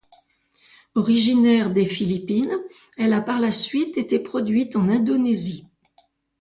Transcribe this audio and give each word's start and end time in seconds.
Originaire 0.95 1.69
des 1.69 1.85
Philippines, 1.85 2.57
elle 2.97 3.13
a 3.13 3.21
par 3.21 3.39
la 3.39 3.51
suite 3.51 3.99
été 3.99 4.17
produite 4.17 4.75
en 4.75 4.89
Indonésie. 4.89 5.67